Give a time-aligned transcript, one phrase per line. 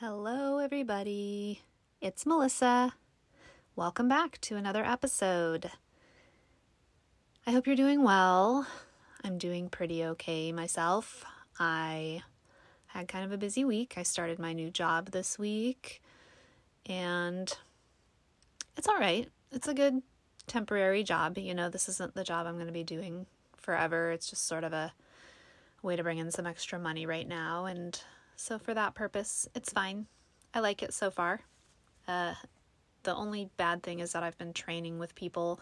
[0.00, 1.62] Hello, everybody.
[2.02, 2.92] It's Melissa.
[3.76, 5.70] Welcome back to another episode.
[7.46, 8.66] I hope you're doing well.
[9.24, 11.24] I'm doing pretty okay myself.
[11.58, 12.20] I
[12.88, 13.94] had kind of a busy week.
[13.96, 16.02] I started my new job this week,
[16.84, 17.50] and
[18.76, 19.30] it's all right.
[19.50, 20.02] It's a good
[20.46, 21.38] temporary job.
[21.38, 23.24] You know, this isn't the job I'm going to be doing
[23.56, 24.10] forever.
[24.10, 24.92] It's just sort of a
[25.80, 27.64] way to bring in some extra money right now.
[27.64, 27.98] And
[28.36, 30.06] so, for that purpose, it's fine.
[30.54, 31.40] I like it so far.
[32.06, 32.34] Uh,
[33.02, 35.60] the only bad thing is that I've been training with people.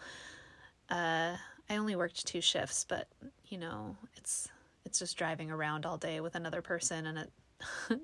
[0.89, 1.35] Uh,
[1.69, 3.07] I only worked two shifts, but
[3.47, 4.49] you know, it's
[4.85, 7.31] it's just driving around all day with another person, and it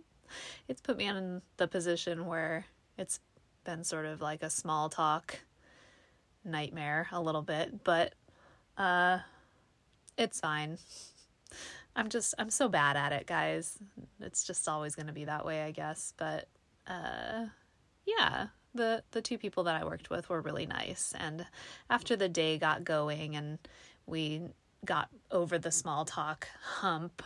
[0.68, 2.66] it's put me in the position where
[2.98, 3.20] it's
[3.63, 5.40] been sort of like a small talk
[6.44, 8.13] nightmare a little bit, but
[8.77, 9.20] uh,
[10.18, 10.77] it's fine.
[11.95, 13.77] I'm just I'm so bad at it, guys.
[14.20, 16.13] It's just always going to be that way, I guess.
[16.18, 16.48] But
[16.88, 17.48] uh
[18.05, 21.46] yeah, the the two people that I worked with were really nice and
[21.90, 23.60] after the day got going and
[24.05, 24.41] we
[24.85, 27.21] got over the small talk hump,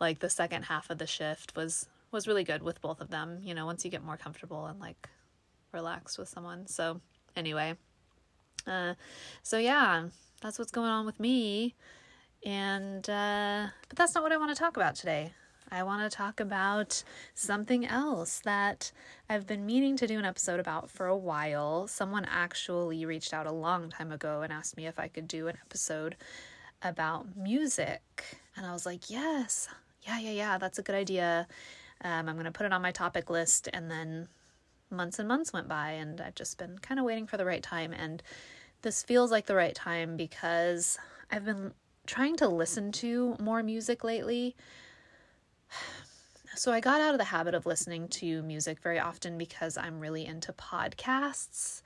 [0.00, 3.40] like the second half of the shift was was really good with both of them,
[3.42, 5.08] you know, once you get more comfortable and like
[5.72, 6.66] relaxed with someone.
[6.68, 7.00] So,
[7.36, 7.74] anyway,
[8.66, 8.94] uh
[9.42, 10.08] so yeah,
[10.40, 11.74] that's what's going on with me.
[12.44, 15.32] And, uh, but that's not what I want to talk about today.
[15.70, 17.02] I want to talk about
[17.34, 18.92] something else that
[19.28, 21.88] I've been meaning to do an episode about for a while.
[21.88, 25.48] Someone actually reached out a long time ago and asked me if I could do
[25.48, 26.16] an episode
[26.82, 28.02] about music.
[28.56, 29.68] And I was like, yes,
[30.02, 31.48] yeah, yeah, yeah, that's a good idea.
[32.02, 33.68] Um, I'm going to put it on my topic list.
[33.72, 34.28] And then
[34.90, 37.62] months and months went by, and I've just been kind of waiting for the right
[37.62, 37.92] time.
[37.92, 38.22] And
[38.82, 40.98] this feels like the right time because
[41.30, 41.72] I've been
[42.06, 44.56] trying to listen to more music lately.
[46.56, 49.98] So I got out of the habit of listening to music very often because I'm
[49.98, 51.82] really into podcasts.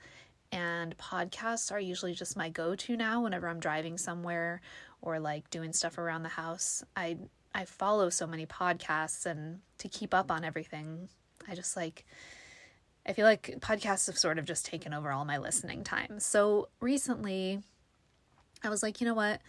[0.51, 4.61] And podcasts are usually just my go to now whenever I'm driving somewhere
[5.01, 6.83] or like doing stuff around the house.
[6.95, 7.17] I
[7.53, 11.09] I follow so many podcasts and to keep up on everything,
[11.47, 12.05] I just like
[13.07, 16.19] I feel like podcasts have sort of just taken over all my listening time.
[16.19, 17.63] So recently
[18.63, 19.41] I was like, you know what?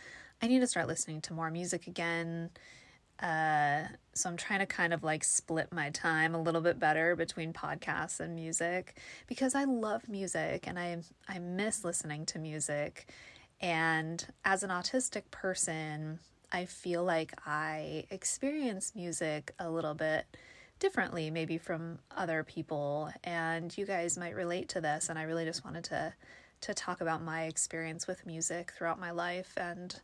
[0.42, 2.50] I need to start listening to more music again.
[3.20, 3.82] Uh,
[4.14, 7.52] so I'm trying to kind of like split my time a little bit better between
[7.52, 8.96] podcasts and music
[9.26, 13.12] because I love music and I I miss listening to music.
[13.60, 16.18] And as an autistic person,
[16.50, 20.24] I feel like I experience music a little bit
[20.78, 23.12] differently, maybe from other people.
[23.22, 25.10] And you guys might relate to this.
[25.10, 26.14] And I really just wanted to
[26.62, 30.00] to talk about my experience with music throughout my life and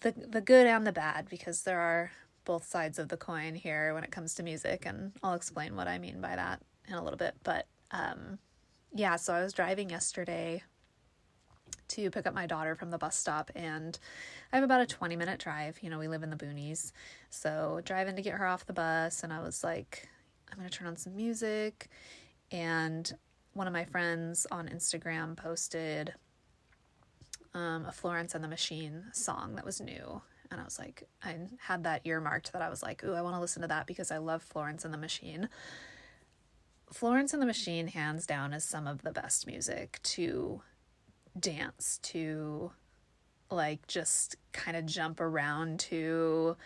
[0.00, 2.10] the the good and the bad because there are
[2.44, 5.88] both sides of the coin here when it comes to music and I'll explain what
[5.88, 7.34] I mean by that in a little bit.
[7.44, 8.38] But um
[8.92, 10.62] yeah so I was driving yesterday
[11.88, 13.98] to pick up my daughter from the bus stop and
[14.52, 15.78] I have about a 20 minute drive.
[15.82, 16.92] You know we live in the boonies.
[17.28, 20.08] So driving to get her off the bus and I was like
[20.50, 21.88] I'm going to turn on some music
[22.50, 23.12] and
[23.60, 26.14] one of my friends on Instagram posted
[27.52, 30.22] um, a Florence and the Machine song that was new.
[30.50, 33.36] And I was like, I had that earmarked that I was like, ooh, I want
[33.36, 35.50] to listen to that because I love Florence and the Machine.
[36.90, 40.62] Florence and the Machine, hands down, is some of the best music to
[41.38, 42.72] dance to,
[43.50, 46.56] like, just kind of jump around to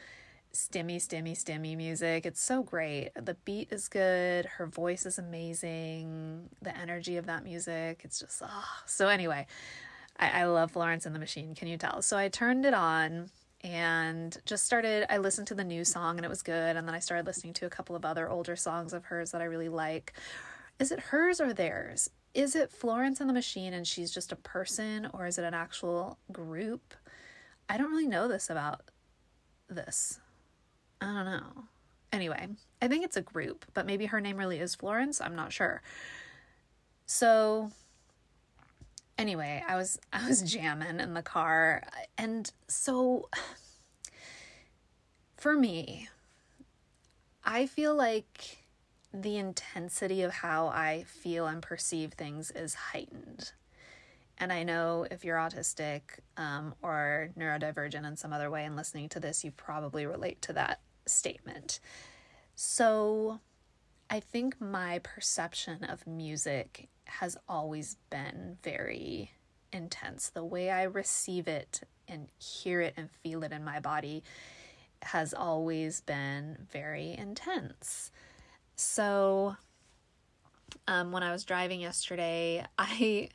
[0.54, 2.24] stimmy, stimmy, stimmy music.
[2.24, 3.10] It's so great.
[3.14, 4.46] The beat is good.
[4.46, 6.48] Her voice is amazing.
[6.62, 8.64] The energy of that music, it's just, oh.
[8.86, 9.46] So, anyway,
[10.18, 11.54] I, I love Florence and the Machine.
[11.54, 12.02] Can you tell?
[12.02, 13.30] So I turned it on
[13.62, 15.06] and just started.
[15.12, 16.76] I listened to the new song and it was good.
[16.76, 19.40] And then I started listening to a couple of other older songs of hers that
[19.40, 20.12] I really like.
[20.78, 22.10] Is it hers or theirs?
[22.34, 25.54] Is it Florence and the Machine and she's just a person or is it an
[25.54, 26.94] actual group?
[27.68, 28.82] I don't really know this about
[29.68, 30.20] this.
[31.04, 31.64] I don't know.
[32.12, 32.48] Anyway,
[32.80, 35.20] I think it's a group, but maybe her name really is Florence.
[35.20, 35.82] I'm not sure.
[37.06, 37.70] So
[39.18, 41.82] anyway, I was I was jamming in the car
[42.16, 43.28] and so
[45.36, 46.08] for me,
[47.44, 48.64] I feel like
[49.12, 53.52] the intensity of how I feel and perceive things is heightened.
[54.38, 56.00] And I know if you're autistic
[56.36, 60.54] um, or neurodivergent in some other way and listening to this, you probably relate to
[60.54, 61.80] that statement.
[62.54, 63.40] So
[64.10, 69.32] I think my perception of music has always been very
[69.72, 70.30] intense.
[70.30, 74.22] The way I receive it and hear it and feel it in my body
[75.02, 78.10] has always been very intense.
[78.76, 79.56] so
[80.88, 83.28] um, when I was driving yesterday, I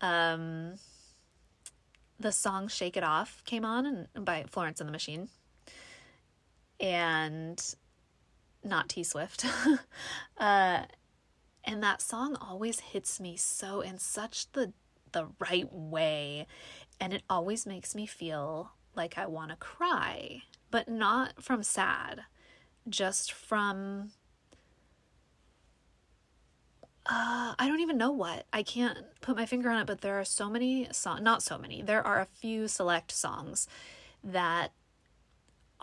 [0.00, 0.74] um,
[2.18, 5.28] the song "Shake It Off" came on and, by Florence and the Machine,
[6.80, 7.74] and
[8.62, 9.46] not T Swift.
[10.38, 10.82] uh,
[11.64, 14.72] and that song always hits me so in such the
[15.12, 16.46] the right way,
[17.00, 22.22] and it always makes me feel like I want to cry, but not from sad,
[22.88, 24.10] just from
[27.06, 28.46] uh, I don't even know what.
[28.52, 31.58] I can't put my finger on it, but there are so many songs, not so
[31.58, 33.68] many, there are a few select songs
[34.22, 34.72] that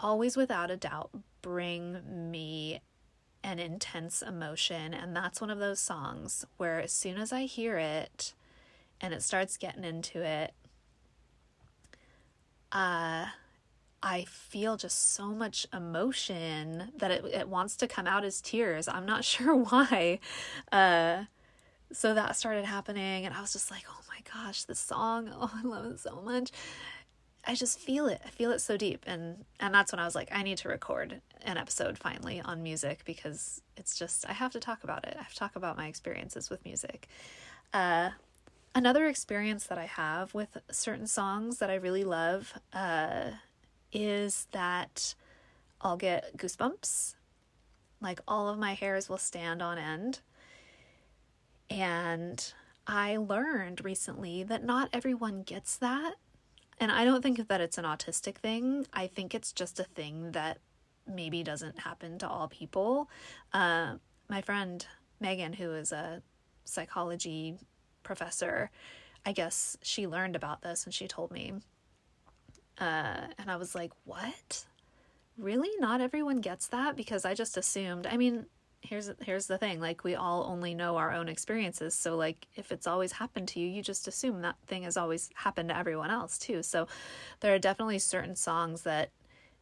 [0.01, 1.11] always without a doubt
[1.41, 2.81] bring me
[3.43, 4.93] an intense emotion.
[4.93, 8.33] And that's one of those songs where as soon as I hear it
[8.99, 10.53] and it starts getting into it,
[12.71, 13.27] uh,
[14.03, 18.87] I feel just so much emotion that it, it wants to come out as tears.
[18.87, 20.19] I'm not sure why.
[20.71, 21.25] Uh,
[21.93, 25.51] so that started happening, and I was just like, oh my gosh, this song, oh,
[25.53, 26.51] I love it so much.
[27.45, 28.21] I just feel it.
[28.25, 29.03] I feel it so deep.
[29.07, 32.61] And, and that's when I was like, I need to record an episode finally on
[32.61, 35.15] music because it's just, I have to talk about it.
[35.17, 37.07] I have to talk about my experiences with music.
[37.73, 38.11] Uh,
[38.75, 43.31] another experience that I have with certain songs that I really love, uh,
[43.91, 45.15] is that
[45.81, 47.15] I'll get goosebumps.
[47.99, 50.19] Like all of my hairs will stand on end.
[51.69, 52.53] And
[52.85, 56.15] I learned recently that not everyone gets that.
[56.81, 58.85] And I don't think that it's an autistic thing.
[58.91, 60.57] I think it's just a thing that
[61.07, 63.09] maybe doesn't happen to all people.
[63.53, 63.95] Uh,
[64.27, 64.85] my friend
[65.19, 66.21] Megan, who is a
[66.65, 67.55] psychology
[68.03, 68.71] professor,
[69.25, 71.53] I guess she learned about this and she told me
[72.81, 74.65] uh, and I was like, what?
[75.37, 75.69] Really?
[75.79, 76.95] Not everyone gets that?
[76.95, 78.47] Because I just assumed, I mean,
[78.81, 82.71] here's here's the thing like we all only know our own experiences so like if
[82.71, 86.09] it's always happened to you you just assume that thing has always happened to everyone
[86.09, 86.63] else too.
[86.63, 86.87] So
[87.39, 89.11] there are definitely certain songs that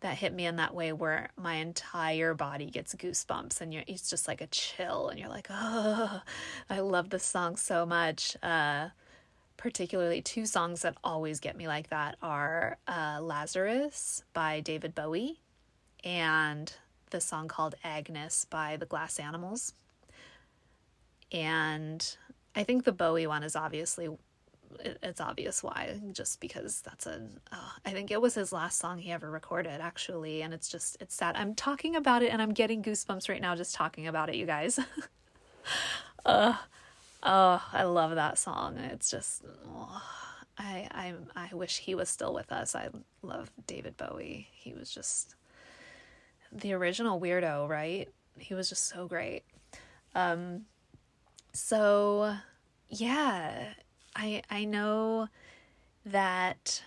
[0.01, 4.29] that hit me in that way where my entire body gets goosebumps and it's just
[4.29, 6.21] like a chill and you're like oh
[6.69, 8.37] i love this song so much.
[8.41, 8.89] Uh
[9.57, 15.41] particularly two songs that always get me like that are uh, Lazarus by David Bowie
[16.05, 16.73] and
[17.09, 19.73] the song called Agnes by the Glass Animals.
[21.31, 22.15] And
[22.55, 24.09] I think the Bowie one is obviously
[24.83, 28.99] it's obvious why just because that's a oh, I think it was his last song
[28.99, 32.51] he ever recorded actually and it's just it's sad i'm talking about it and i'm
[32.53, 34.79] getting goosebumps right now just talking about it you guys
[36.25, 36.53] uh
[37.21, 38.77] Oh, I love that song.
[38.77, 40.01] It's just oh,
[40.57, 42.75] I I I wish he was still with us.
[42.75, 42.89] I
[43.21, 44.47] love David Bowie.
[44.53, 45.35] He was just
[46.51, 48.09] the original weirdo, right?
[48.37, 49.43] He was just so great.
[50.15, 50.65] Um
[51.53, 52.35] so
[52.89, 53.73] yeah,
[54.15, 55.27] I I know
[56.05, 56.83] that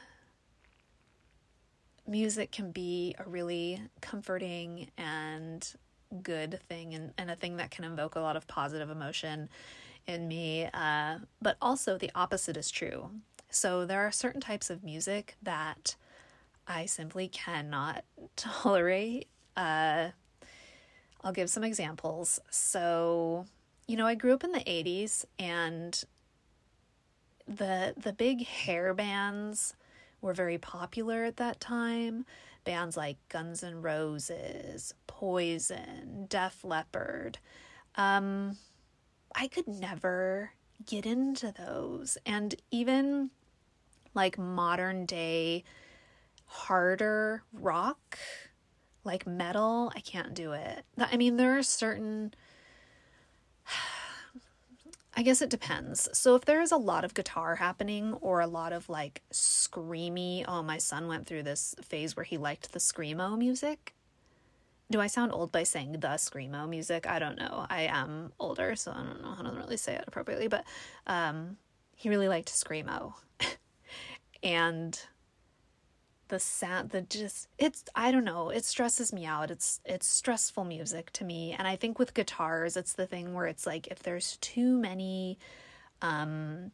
[2.06, 5.74] music can be a really comforting and
[6.22, 9.48] good thing and, and a thing that can invoke a lot of positive emotion
[10.06, 13.10] in me, uh, but also the opposite is true.
[13.50, 15.96] So there are certain types of music that
[16.66, 18.04] I simply cannot
[18.36, 19.28] tolerate.
[19.56, 20.08] Uh,
[21.22, 22.40] I'll give some examples.
[22.50, 23.46] So,
[23.86, 26.02] you know, I grew up in the 80s and
[27.46, 29.74] the the big hair bands
[30.20, 32.24] were very popular at that time.
[32.64, 37.38] Bands like Guns N' Roses, Poison, Def Leppard.
[37.96, 38.56] Um,
[39.34, 40.52] I could never
[40.86, 42.18] get into those.
[42.24, 43.30] And even
[44.14, 45.64] like modern day
[46.46, 48.18] harder rock,
[49.04, 50.84] like metal, I can't do it.
[50.98, 52.34] I mean, there are certain.
[55.14, 56.08] I guess it depends.
[56.18, 60.42] So if there is a lot of guitar happening or a lot of like screamy,
[60.48, 63.92] oh, my son went through this phase where he liked the screamo music
[64.92, 67.06] do I sound old by saying the screamo music?
[67.08, 67.66] I don't know.
[67.68, 70.64] I am older, so I don't know how to really say it appropriately, but
[71.08, 71.56] um,
[71.96, 73.14] he really liked screamo,
[74.42, 75.00] and
[76.32, 78.48] the sound, the just it's I don't know.
[78.48, 79.50] It stresses me out.
[79.50, 83.46] It's it's stressful music to me, and I think with guitars, it's the thing where
[83.46, 85.38] it's like if there's too many,
[86.00, 86.70] um,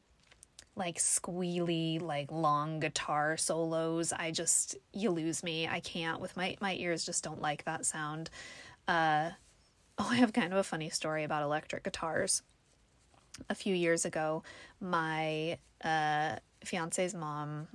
[0.77, 6.57] like squealy like long guitar solos i just you lose me i can't with my
[6.61, 8.31] my ears just don't like that sound
[8.87, 9.31] uh
[9.99, 12.43] oh i have kind of a funny story about electric guitars
[13.51, 14.45] a few years ago
[14.81, 17.67] my uh fiance's mom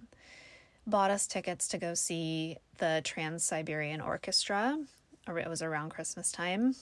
[0.85, 4.77] bought us tickets to go see the trans-siberian orchestra
[5.27, 6.75] it was around Christmas time,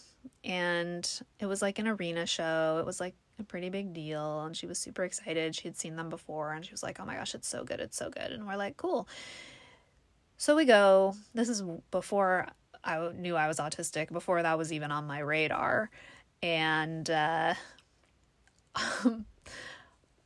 [0.43, 2.77] and it was like an arena show.
[2.79, 5.55] It was like a pretty big deal, and she was super excited.
[5.55, 7.79] She had seen them before, and she was like, "Oh my gosh, it's so good!
[7.79, 9.07] It's so good!" And we're like, "Cool."
[10.37, 11.15] So we go.
[11.33, 12.47] This is before
[12.83, 14.11] I knew I was autistic.
[14.11, 15.91] Before that was even on my radar,
[16.41, 17.53] and uh,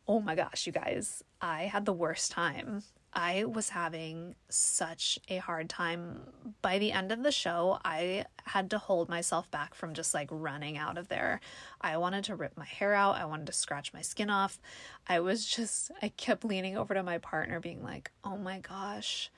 [0.08, 2.84] oh my gosh, you guys, I had the worst time.
[3.16, 6.20] I was having such a hard time.
[6.62, 10.28] By the end of the show, I had to hold myself back from just like
[10.30, 11.40] running out of there.
[11.80, 13.16] I wanted to rip my hair out.
[13.16, 14.60] I wanted to scratch my skin off.
[15.08, 19.32] I was just, I kept leaning over to my partner, being like, oh my gosh,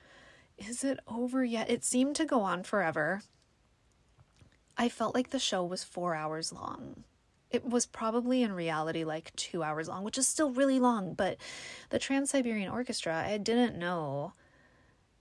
[0.58, 1.70] is it over yet?
[1.70, 3.22] It seemed to go on forever.
[4.76, 7.04] I felt like the show was four hours long
[7.50, 11.14] it was probably in reality like two hours long, which is still really long.
[11.14, 11.38] But
[11.90, 14.34] the Trans Siberian Orchestra, I didn't know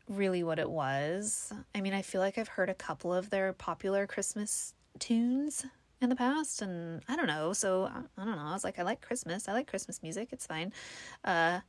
[0.09, 1.53] really what it was.
[1.75, 5.65] I mean, I feel like I've heard a couple of their popular Christmas tunes
[6.01, 7.53] in the past, and I don't know.
[7.53, 8.45] So I don't know.
[8.45, 9.49] I was like, I like Christmas.
[9.49, 10.29] I like Christmas music.
[10.33, 10.73] It's fine.
[11.25, 11.61] Uh,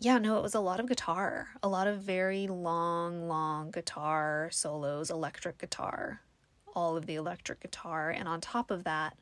[0.00, 4.48] yeah, no, it was a lot of guitar, a lot of very long, long guitar
[4.52, 6.20] solos, electric guitar,
[6.72, 9.16] all of the electric guitar, and on top of that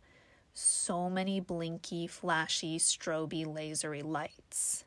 [0.56, 4.84] so many blinky, flashy, stroby, lasery lights.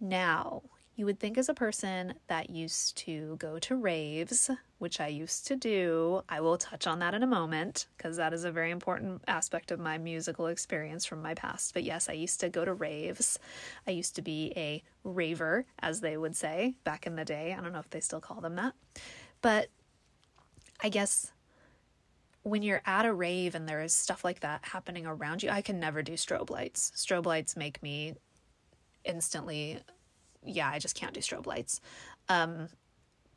[0.00, 0.62] Now,
[0.94, 5.46] you would think as a person that used to go to raves, which I used
[5.48, 8.70] to do, I will touch on that in a moment because that is a very
[8.70, 11.74] important aspect of my musical experience from my past.
[11.74, 13.38] But yes, I used to go to raves.
[13.86, 17.54] I used to be a raver, as they would say back in the day.
[17.56, 18.74] I don't know if they still call them that.
[19.40, 19.68] But
[20.82, 21.31] I guess
[22.42, 25.62] when you're at a rave and there is stuff like that happening around you, I
[25.62, 26.92] can never do strobe lights.
[26.96, 28.14] Strobe lights make me
[29.04, 29.78] instantly,
[30.44, 31.80] yeah, I just can't do strobe lights.
[32.28, 32.68] Um,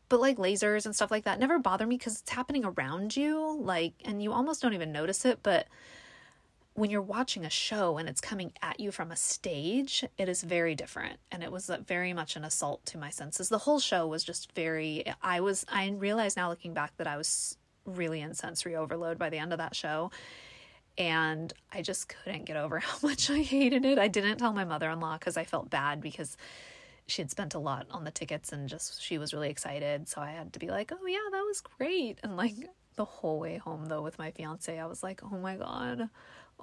[0.09, 3.59] but like lasers and stuff like that never bother me because it's happening around you,
[3.59, 5.39] like, and you almost don't even notice it.
[5.43, 5.67] But
[6.73, 10.43] when you're watching a show and it's coming at you from a stage, it is
[10.43, 11.19] very different.
[11.31, 13.49] And it was very much an assault to my senses.
[13.49, 17.17] The whole show was just very, I was, I realize now looking back that I
[17.17, 20.11] was really in sensory overload by the end of that show.
[20.97, 23.99] And I just couldn't get over how much I hated it.
[23.99, 26.37] I didn't tell my mother in law because I felt bad because
[27.07, 30.07] she had spent a lot on the tickets and just she was really excited.
[30.07, 32.19] So I had to be like, oh, yeah, that was great.
[32.23, 32.55] And like
[32.95, 36.09] the whole way home, though, with my fiance, I was like, oh my God,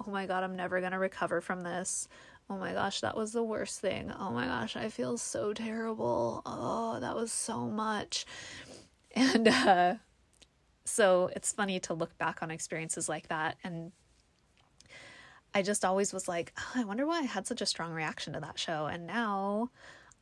[0.05, 2.07] oh my God, I'm never going to recover from this.
[2.49, 4.11] Oh my gosh, that was the worst thing.
[4.19, 6.41] Oh my gosh, I feel so terrible.
[6.45, 8.25] Oh, that was so much.
[9.15, 9.95] And uh
[10.85, 13.57] so it's funny to look back on experiences like that.
[13.63, 13.91] And
[15.53, 18.33] I just always was like, oh, I wonder why I had such a strong reaction
[18.33, 18.87] to that show.
[18.87, 19.69] And now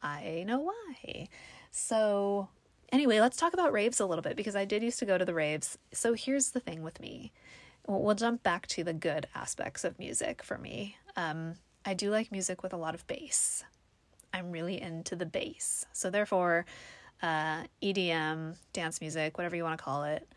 [0.01, 1.29] I know why.
[1.71, 2.49] So,
[2.91, 5.25] anyway, let's talk about raves a little bit because I did used to go to
[5.25, 5.77] the raves.
[5.93, 7.31] So, here's the thing with me
[7.87, 10.95] we'll jump back to the good aspects of music for me.
[11.15, 13.63] Um, I do like music with a lot of bass.
[14.33, 15.85] I'm really into the bass.
[15.93, 16.65] So, therefore,
[17.21, 20.27] uh, EDM, dance music, whatever you want to call it,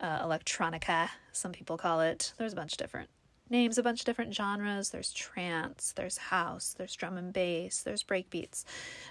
[0.00, 2.32] uh, electronica, some people call it.
[2.38, 3.08] There's a bunch of different
[3.48, 4.90] names, a bunch of different genres.
[4.90, 8.64] There's trance, there's house, there's drum and bass, there's breakbeats.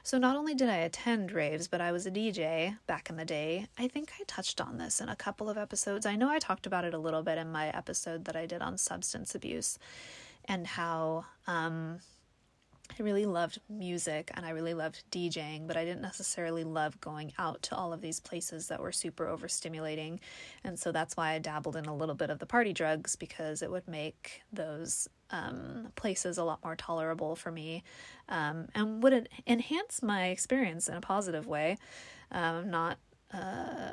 [0.04, 3.26] So not only did I attend raves, but I was a DJ back in the
[3.26, 3.68] day.
[3.78, 6.06] I think I touched on this in a couple of episodes.
[6.06, 8.62] I know I talked about it a little bit in my episode that I did
[8.62, 9.80] on substance abuse
[10.46, 12.00] and how um,
[12.92, 17.34] I really loved music and I really loved DJing, but I didn't necessarily love going
[17.38, 20.20] out to all of these places that were super overstimulating.
[20.64, 23.62] And so that's why I dabbled in a little bit of the party drugs because
[23.62, 27.84] it would make those um, places a lot more tolerable for me
[28.30, 31.78] um, and would enhance my experience in a positive way.
[32.32, 32.98] Um, not.
[33.34, 33.85] Uh,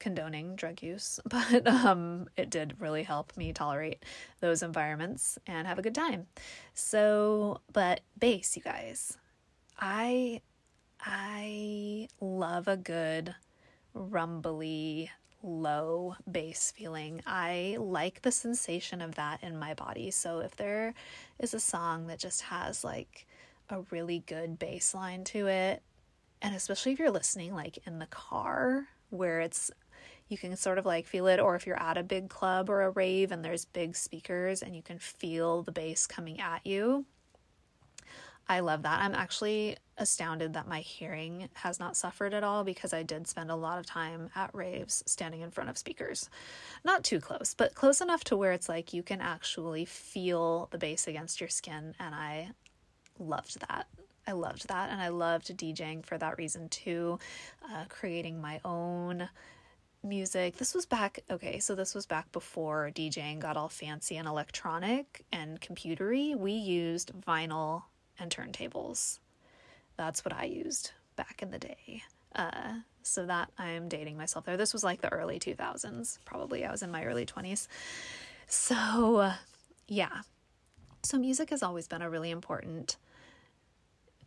[0.00, 4.04] condoning drug use, but um, it did really help me tolerate
[4.40, 6.26] those environments and have a good time.
[6.74, 9.16] So, but bass, you guys,
[9.78, 10.40] I
[11.00, 13.34] I love a good
[13.94, 15.10] rumbly
[15.42, 17.22] low bass feeling.
[17.26, 20.10] I like the sensation of that in my body.
[20.10, 20.94] So if there
[21.38, 23.26] is a song that just has like
[23.68, 25.82] a really good bass line to it,
[26.42, 29.70] and especially if you're listening like in the car where it's
[30.30, 32.82] you can sort of like feel it or if you're at a big club or
[32.82, 37.04] a rave and there's big speakers and you can feel the bass coming at you
[38.50, 39.00] I love that.
[39.00, 43.48] I'm actually astounded that my hearing has not suffered at all because I did spend
[43.48, 46.28] a lot of time at raves standing in front of speakers.
[46.84, 50.78] Not too close, but close enough to where it's like you can actually feel the
[50.78, 51.94] bass against your skin.
[52.00, 52.50] And I
[53.20, 53.86] loved that.
[54.26, 54.90] I loved that.
[54.90, 57.20] And I loved DJing for that reason too,
[57.72, 59.28] uh, creating my own
[60.02, 60.56] music.
[60.56, 65.24] This was back, okay, so this was back before DJing got all fancy and electronic
[65.32, 66.36] and computery.
[66.36, 67.84] We used vinyl
[68.18, 69.18] and turntables.
[69.96, 72.02] That's what I used back in the day.
[72.34, 74.56] Uh, so that I'm dating myself there.
[74.56, 76.64] This was like the early 2000s, probably.
[76.64, 77.66] I was in my early 20s.
[78.46, 79.32] So,
[79.88, 80.22] yeah.
[81.02, 82.96] So, music has always been a really important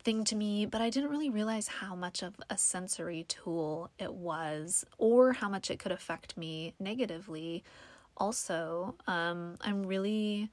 [0.04, 4.12] thing to me, but I didn't really realize how much of a sensory tool it
[4.12, 7.64] was or how much it could affect me negatively.
[8.16, 10.50] Also, um, I'm really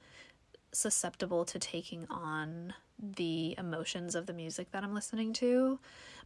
[0.72, 5.78] susceptible to taking on the emotions of the music that I'm listening to.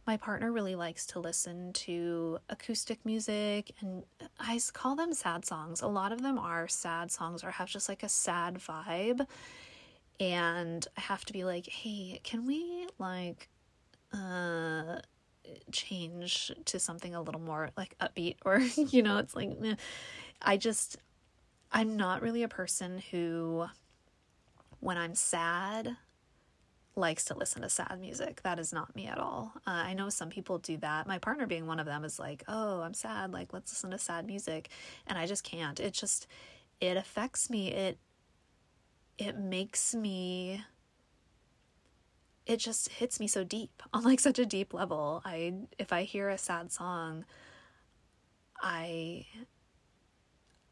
[0.05, 4.03] My partner really likes to listen to acoustic music, and
[4.39, 5.81] I call them sad songs.
[5.81, 9.27] A lot of them are sad songs or have just like a sad vibe
[10.19, 13.49] and I have to be like, hey, can we like
[14.13, 14.99] uh
[15.71, 19.75] change to something a little more like upbeat or you know, it's like eh.
[20.41, 20.97] I just
[21.71, 23.65] I'm not really a person who
[24.79, 25.97] when I'm sad
[26.97, 28.41] likes to listen to sad music.
[28.41, 29.53] That is not me at all.
[29.67, 31.07] Uh, I know some people do that.
[31.07, 33.31] My partner being one of them is like, "Oh, I'm sad.
[33.31, 34.69] Like, let's listen to sad music."
[35.05, 35.79] And I just can't.
[35.79, 36.27] It just
[36.81, 37.71] it affects me.
[37.71, 37.99] It
[39.17, 40.63] it makes me
[42.47, 45.21] it just hits me so deep on like such a deep level.
[45.25, 47.25] I if I hear a sad song,
[48.61, 49.25] I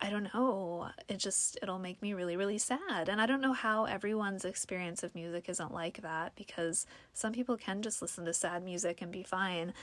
[0.01, 0.89] I don't know.
[1.07, 3.09] It just it'll make me really really sad.
[3.09, 7.57] And I don't know how everyone's experience of music isn't like that because some people
[7.57, 9.73] can just listen to sad music and be fine.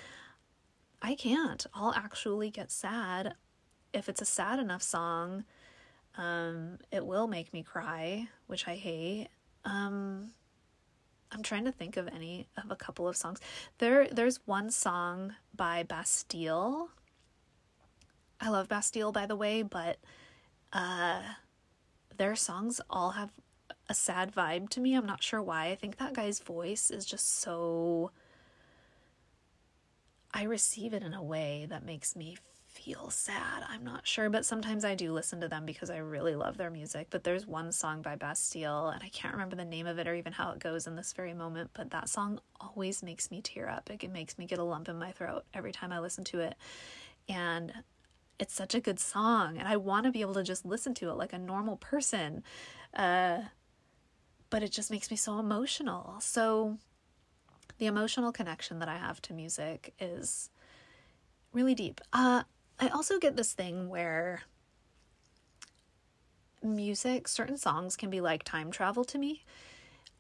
[1.01, 1.67] I can't.
[1.75, 3.35] I'll actually get sad
[3.93, 5.45] if it's a sad enough song
[6.17, 9.29] um, it will make me cry, which I hate.
[9.65, 10.33] Um,
[11.33, 13.41] I'm trying to think of any of a couple of songs.
[13.79, 16.91] There, there's one song by Bastille.
[18.41, 19.99] I love Bastille, by the way, but
[20.73, 21.23] uh,
[22.17, 23.33] their songs all have
[23.89, 24.95] a sad vibe to me.
[24.95, 25.67] I'm not sure why.
[25.67, 28.11] I think that guy's voice is just so.
[30.35, 32.37] I receive it in a way that makes me
[32.73, 33.65] feel sad.
[33.69, 36.71] I'm not sure, but sometimes I do listen to them because I really love their
[36.71, 37.09] music.
[37.11, 40.15] But there's one song by Bastille, and I can't remember the name of it or
[40.15, 43.69] even how it goes in this very moment, but that song always makes me tear
[43.69, 43.91] up.
[43.91, 46.57] It makes me get a lump in my throat every time I listen to it.
[47.29, 47.73] And
[48.39, 51.11] it's such a good song, and I want to be able to just listen to
[51.11, 52.43] it like a normal person.
[52.95, 53.43] Uh,
[54.51, 56.17] but it just makes me so emotional.
[56.21, 56.79] So,
[57.79, 60.51] the emotional connection that I have to music is
[61.53, 62.01] really deep.
[62.13, 62.43] Uh,
[62.79, 64.43] I also get this thing where
[66.63, 69.45] music, certain songs can be like time travel to me.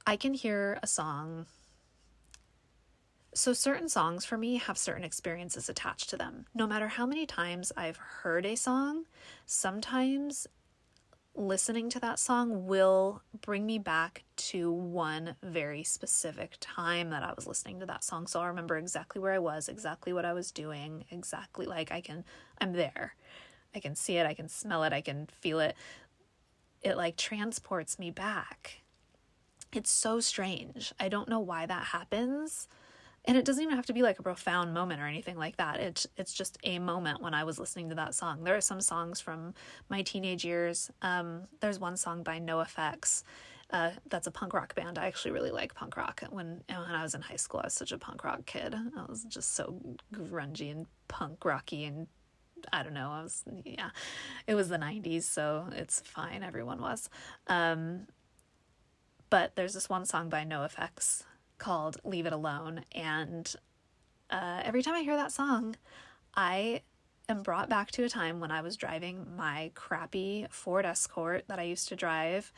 [0.06, 1.46] I can hear a song.
[3.34, 6.46] So, certain songs for me have certain experiences attached to them.
[6.54, 9.04] No matter how many times I've heard a song,
[9.46, 10.46] sometimes
[11.35, 17.33] listening to that song will bring me back to one very specific time that I
[17.35, 18.27] was listening to that song.
[18.27, 22.01] So I'll remember exactly where I was, exactly what I was doing, exactly like I
[22.01, 22.25] can,
[22.59, 23.14] I'm there.
[23.75, 25.75] I can see it, I can smell it, I can feel it.
[26.83, 28.83] It like transports me back.
[29.73, 30.92] It's so strange.
[31.01, 32.68] I don't know why that happens
[33.24, 35.80] and it doesn't even have to be like a profound moment or anything like that
[35.80, 38.80] it's it's just a moment when i was listening to that song there are some
[38.80, 39.54] songs from
[39.88, 43.22] my teenage years um, there's one song by NOFX
[43.70, 47.02] uh, that's a punk rock band i actually really like punk rock when when i
[47.02, 49.80] was in high school i was such a punk rock kid i was just so
[50.12, 52.06] grungy and punk rocky and
[52.72, 53.11] I don't know.
[53.11, 53.90] I was yeah.
[54.46, 56.44] It was the 90s, so it's fine.
[56.44, 57.11] Everyone was.
[57.48, 58.06] Um
[59.30, 61.24] but there's this one song by NOFX
[61.62, 62.85] called Leave It Alone.
[62.92, 63.55] And
[64.31, 65.77] uh, every time I hear that song,
[66.35, 66.83] I
[67.29, 71.61] am brought back to a time when I was driving my crappy Ford Escort that
[71.61, 72.53] I used to drive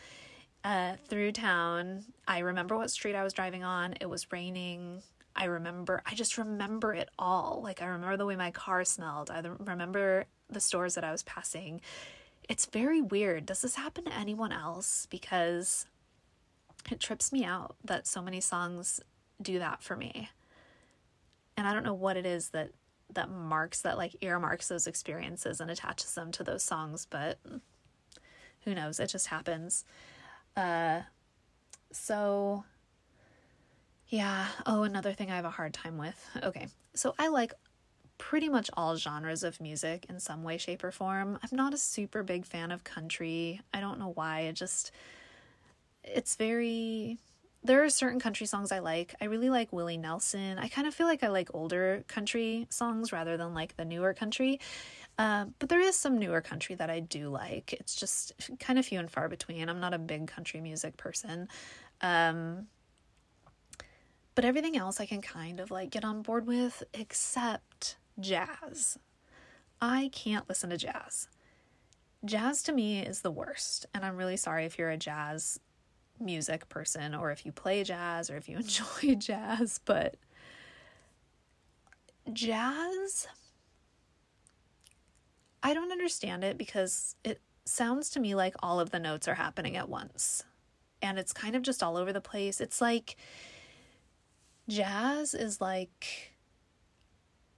[0.64, 2.04] uh, through town.
[2.26, 3.94] I remember what street I was driving on.
[4.00, 5.02] It was raining.
[5.36, 7.60] I remember, I just remember it all.
[7.62, 9.30] Like, I remember the way my car smelled.
[9.30, 11.82] I remember the stores that I was passing.
[12.48, 13.44] It's very weird.
[13.44, 15.06] Does this happen to anyone else?
[15.10, 15.86] Because
[16.90, 19.00] it trips me out that so many songs
[19.40, 20.30] do that for me.
[21.56, 22.70] And I don't know what it is that
[23.12, 27.38] that marks that like earmarks those experiences and attaches them to those songs, but
[28.64, 28.98] who knows?
[28.98, 29.84] It just happens.
[30.56, 31.00] Uh
[31.92, 32.64] so
[34.08, 36.28] yeah, oh another thing I have a hard time with.
[36.42, 36.68] Okay.
[36.94, 37.52] So I like
[38.18, 41.38] pretty much all genres of music in some way shape or form.
[41.42, 43.60] I'm not a super big fan of country.
[43.72, 44.40] I don't know why.
[44.40, 44.92] It just
[46.04, 47.18] it's very
[47.64, 49.14] there are certain country songs I like.
[49.22, 50.58] I really like Willie Nelson.
[50.58, 54.12] I kind of feel like I like older country songs rather than like the newer
[54.12, 54.60] country.
[55.18, 57.72] Uh, but there is some newer country that I do like.
[57.72, 59.70] It's just kind of few and far between.
[59.70, 61.48] I'm not a big country music person.
[62.02, 62.66] Um,
[64.34, 68.98] but everything else I can kind of like get on board with, except jazz.
[69.80, 71.28] I can't listen to jazz.
[72.26, 73.86] Jazz to me is the worst.
[73.94, 75.60] And I'm really sorry if you're a jazz
[76.20, 80.16] music person or if you play jazz or if you enjoy jazz, but
[82.32, 83.26] jazz,
[85.62, 89.34] I don't understand it because it sounds to me like all of the notes are
[89.34, 90.44] happening at once.
[91.02, 92.60] And it's kind of just all over the place.
[92.60, 93.16] It's like
[94.68, 96.32] jazz is like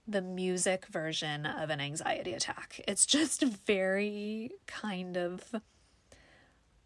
[0.07, 2.81] the music version of an anxiety attack.
[2.87, 5.55] It's just very kind of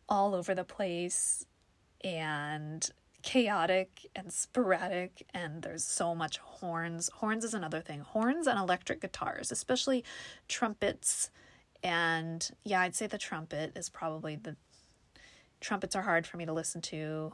[0.10, 1.46] all over the place
[2.04, 2.90] and
[3.24, 7.10] chaotic and sporadic and there's so much horns.
[7.16, 8.00] Horns is another thing.
[8.00, 10.04] Horns and electric guitars especially
[10.48, 11.30] trumpets.
[11.84, 14.56] And yeah i'd say the trumpet is probably the
[15.60, 17.34] trumpets are hard for me to listen to.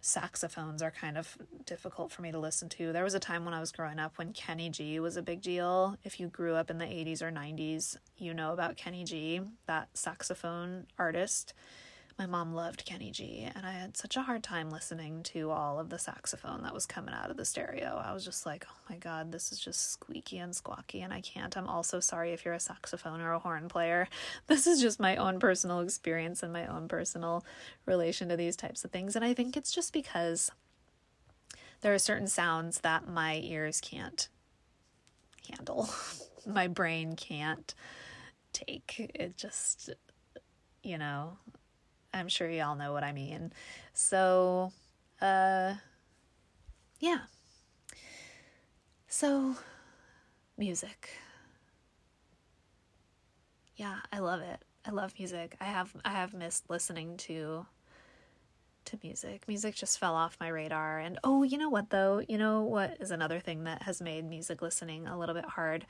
[0.00, 2.92] Saxophones are kind of difficult for me to listen to.
[2.92, 5.40] There was a time when I was growing up when Kenny G was a big
[5.40, 5.96] deal.
[6.02, 9.88] If you grew up in the 80s or 90s, you know about Kenny G, that
[9.94, 11.54] saxophone artist
[12.18, 15.78] my mom loved Kenny G, and I had such a hard time listening to all
[15.78, 18.02] of the saxophone that was coming out of the stereo.
[18.04, 21.20] I was just like, oh my god, this is just squeaky and squawky, and I
[21.20, 21.56] can't.
[21.56, 24.08] I'm also sorry if you're a saxophone or a horn player.
[24.46, 27.44] This is just my own personal experience and my own personal
[27.86, 30.50] relation to these types of things, and I think it's just because
[31.80, 34.28] there are certain sounds that my ears can't
[35.48, 35.88] handle,
[36.46, 37.74] my brain can't
[38.52, 39.10] take.
[39.14, 39.90] It just,
[40.82, 41.38] you know,
[42.14, 43.52] I'm sure y'all know what I mean.
[43.92, 44.72] So,
[45.20, 45.74] uh,
[47.00, 47.20] yeah.
[49.08, 49.56] So,
[50.56, 51.10] music.
[53.76, 54.62] Yeah, I love it.
[54.86, 55.56] I love music.
[55.60, 57.66] I have I have missed listening to
[58.86, 59.46] to music.
[59.48, 60.98] Music just fell off my radar.
[60.98, 62.22] And oh, you know what though?
[62.28, 65.86] You know what is another thing that has made music listening a little bit hard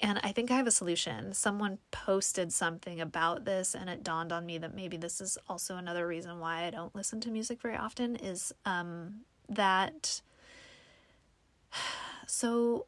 [0.00, 1.32] and I think I have a solution.
[1.32, 5.76] Someone posted something about this, and it dawned on me that maybe this is also
[5.76, 10.20] another reason why I don't listen to music very often is um, that.
[12.28, 12.86] So,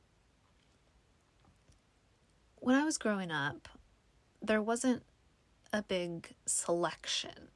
[2.59, 3.69] when I was growing up,
[4.43, 5.05] there wasn't
[5.73, 7.51] a big selection.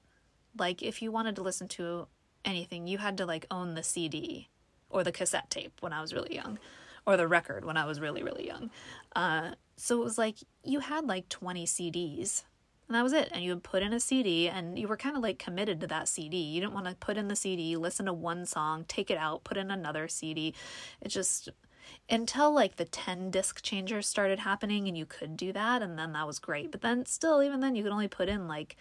[0.56, 2.06] Like, if you wanted to listen to
[2.44, 4.48] anything, you had to like own the CD
[4.90, 6.60] or the cassette tape when I was really young
[7.06, 8.70] or the record when I was really, really young.
[9.14, 12.44] Uh, so it was like you had like 20 CDs
[12.92, 13.30] and that was it.
[13.32, 15.86] And you would put in a CD and you were kind of like committed to
[15.86, 16.36] that CD.
[16.36, 19.44] You didn't want to put in the CD, listen to one song, take it out,
[19.44, 20.54] put in another CD.
[21.00, 21.48] It just
[22.10, 26.12] until like the 10 disc changers started happening and you could do that and then
[26.12, 26.70] that was great.
[26.70, 28.76] But then still even then you could only put in like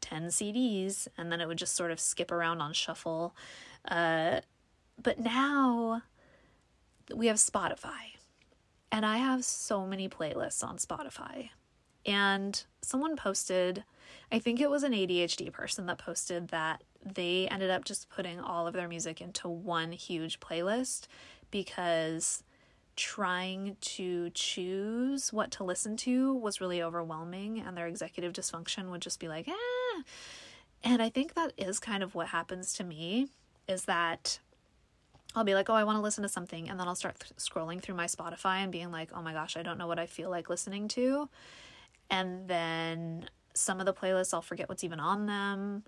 [0.00, 3.36] 10 CDs and then it would just sort of skip around on shuffle.
[3.86, 4.40] Uh,
[5.02, 6.02] but now
[7.14, 8.16] we have Spotify.
[8.92, 11.50] And I have so many playlists on Spotify.
[12.06, 13.84] And someone posted,
[14.32, 18.40] I think it was an ADHD person that posted that they ended up just putting
[18.40, 21.06] all of their music into one huge playlist
[21.50, 22.42] because
[22.96, 29.00] trying to choose what to listen to was really overwhelming and their executive dysfunction would
[29.00, 30.02] just be like, ah.
[30.82, 33.28] And I think that is kind of what happens to me
[33.68, 34.40] is that
[35.34, 36.68] I'll be like, oh, I want to listen to something.
[36.68, 39.56] And then I'll start th- scrolling through my Spotify and being like, oh my gosh,
[39.56, 41.28] I don't know what I feel like listening to.
[42.10, 45.84] And then some of the playlists, I'll forget what's even on them.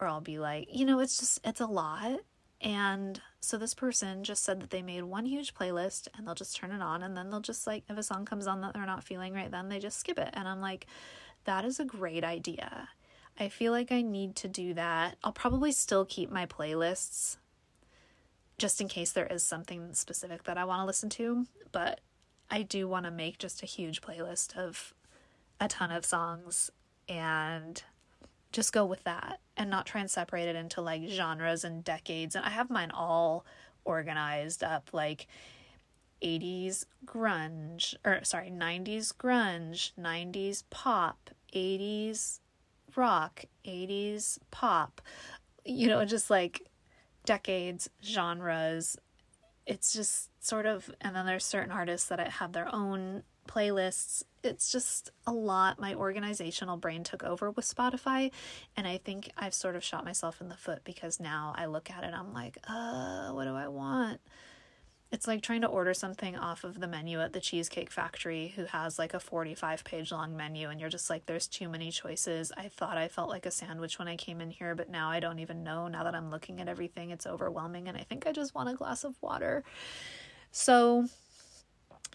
[0.00, 2.20] Or I'll be like, you know, it's just, it's a lot.
[2.60, 6.56] And so this person just said that they made one huge playlist and they'll just
[6.56, 7.02] turn it on.
[7.02, 9.50] And then they'll just like, if a song comes on that they're not feeling right,
[9.50, 10.30] then they just skip it.
[10.32, 10.86] And I'm like,
[11.44, 12.88] that is a great idea.
[13.38, 15.16] I feel like I need to do that.
[15.22, 17.36] I'll probably still keep my playlists
[18.58, 21.46] just in case there is something specific that I want to listen to.
[21.72, 22.00] But
[22.50, 24.92] I do want to make just a huge playlist of
[25.60, 26.70] a ton of songs
[27.08, 27.82] and
[28.52, 32.34] just go with that and not try and separate it into like genres and decades.
[32.34, 33.44] And I have mine all
[33.84, 35.26] organized up like
[36.22, 42.40] 80s grunge, or sorry, 90s grunge, 90s pop, 80s
[42.96, 45.00] rock, 80s pop.
[45.64, 46.67] You know, just like
[47.28, 48.96] decades, genres.
[49.66, 54.22] It's just sort of, and then there's certain artists that have their own playlists.
[54.42, 55.78] It's just a lot.
[55.78, 58.30] My organizational brain took over with Spotify,
[58.78, 61.90] and I think I've sort of shot myself in the foot because now I look
[61.90, 64.22] at it, I'm like, uh, what do I want?
[65.10, 68.66] It's like trying to order something off of the menu at the Cheesecake Factory, who
[68.66, 72.52] has like a 45 page long menu, and you're just like, there's too many choices.
[72.58, 75.18] I thought I felt like a sandwich when I came in here, but now I
[75.20, 75.88] don't even know.
[75.88, 78.74] Now that I'm looking at everything, it's overwhelming, and I think I just want a
[78.74, 79.64] glass of water.
[80.50, 81.06] So,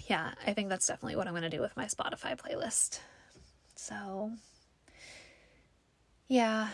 [0.08, 3.00] yeah, I think that's definitely what I'm going to do with my Spotify playlist.
[3.76, 4.32] So,
[6.28, 6.68] yeah.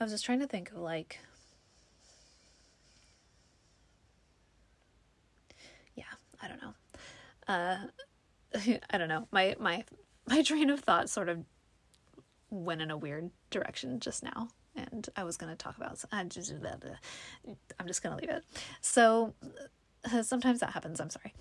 [0.00, 1.18] I was just trying to think of like
[5.94, 6.04] Yeah,
[6.40, 6.74] I don't know.
[7.48, 7.78] Uh
[8.90, 9.28] I don't know.
[9.30, 9.84] My my
[10.26, 11.44] my train of thought sort of
[12.50, 16.02] went in a weird direction just now and I was going to talk about.
[16.12, 18.44] I just, I'm just going to leave it.
[18.80, 19.34] So
[20.12, 21.00] uh, sometimes that happens.
[21.00, 21.32] I'm sorry.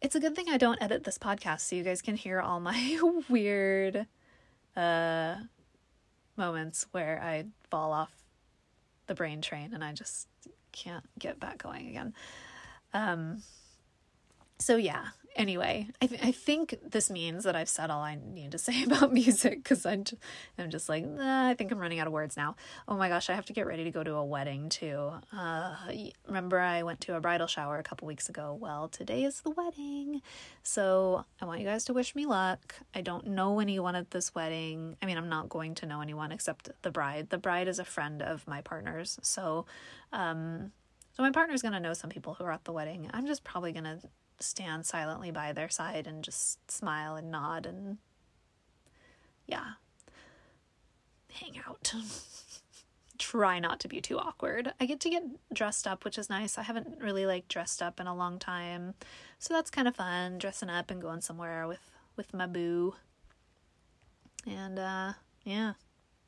[0.00, 2.60] It's a good thing I don't edit this podcast so you guys can hear all
[2.60, 4.06] my weird
[4.76, 5.36] uh,
[6.38, 8.12] moments where I fall off
[9.06, 10.28] the brain train and I just
[10.72, 12.14] can't get back going again.
[12.94, 13.42] Um,
[14.58, 15.06] so yeah,
[15.38, 18.82] anyway, I, th- I think this means that I've said all I need to say
[18.82, 20.18] about music because I'm, j-
[20.58, 22.56] I'm just like, nah, I think I'm running out of words now.
[22.88, 25.12] Oh my gosh, I have to get ready to go to a wedding too.
[25.34, 25.76] Uh,
[26.26, 28.58] remember, I went to a bridal shower a couple weeks ago.
[28.60, 30.22] Well, today is the wedding.
[30.62, 32.74] So I want you guys to wish me luck.
[32.94, 34.96] I don't know anyone at this wedding.
[35.00, 37.30] I mean, I'm not going to know anyone except the bride.
[37.30, 39.18] The bride is a friend of my partner's.
[39.22, 39.66] So,
[40.12, 40.72] um,
[41.12, 43.10] so my partner's gonna know some people who are at the wedding.
[43.12, 43.98] I'm just probably gonna
[44.40, 47.98] stand silently by their side and just smile and nod and
[49.46, 49.72] yeah,
[51.32, 51.92] hang out.
[53.18, 54.72] Try not to be too awkward.
[54.78, 56.56] I get to get dressed up, which is nice.
[56.56, 58.94] I haven't really like dressed up in a long time.
[59.40, 62.94] So that's kind of fun, dressing up and going somewhere with with my boo.
[64.46, 65.12] And uh
[65.44, 65.72] yeah.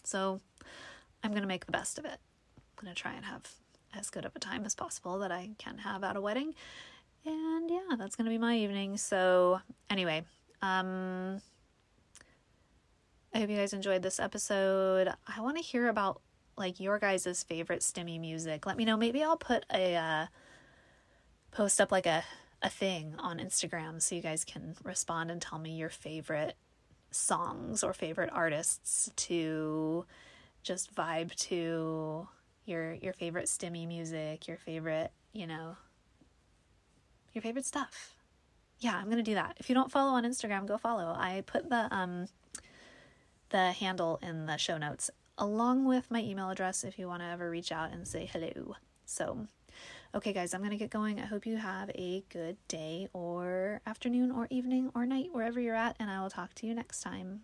[0.03, 0.41] So
[1.23, 2.19] I'm to make the best of it.
[2.81, 3.43] I'm to try and have
[3.95, 6.55] as good of a time as possible that I can have at a wedding
[7.25, 8.97] and yeah, that's gonna be my evening.
[8.97, 10.25] So anyway,
[10.63, 11.41] um
[13.33, 15.09] I hope you guys enjoyed this episode.
[15.27, 16.21] I want to hear about
[16.57, 18.67] like your guys' favorite stimmy music.
[18.67, 18.97] Let me know.
[18.97, 20.27] Maybe I'll put a uh,
[21.53, 22.25] post up like a
[22.63, 26.57] a thing on Instagram so you guys can respond and tell me your favorite
[27.11, 30.05] songs or favorite artists to
[30.63, 32.29] just vibe to
[32.67, 35.77] your your favorite stimmy music, your favorite, you know,
[37.33, 38.15] your favorite stuff.
[38.79, 39.57] Yeah, I'm gonna do that.
[39.59, 41.15] If you don't follow on Instagram, go follow.
[41.17, 42.29] I put the um
[43.51, 47.27] the handle in the show notes along with my email address if you want to
[47.27, 48.77] ever reach out and say hello.
[49.07, 49.47] So,
[50.15, 51.19] okay, guys, I'm going to get going.
[51.19, 55.75] I hope you have a good day or afternoon or evening or night wherever you're
[55.75, 57.41] at, and I will talk to you next time.